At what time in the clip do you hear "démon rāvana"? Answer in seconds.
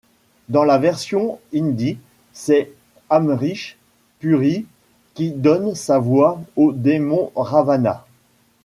6.73-8.03